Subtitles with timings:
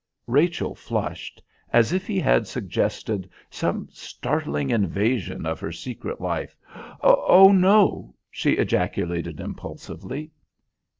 [0.25, 6.57] Rachel flushed, as if he had suggested some startling invasion of her secret life.
[7.01, 7.51] "Oh!
[7.51, 10.31] no," she ejaculated impulsively.